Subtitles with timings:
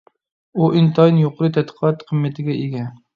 [0.61, 2.87] ئۇ ئىنتايىن يۇقىرى تەتقىقات قىممىتىگە ئىگە.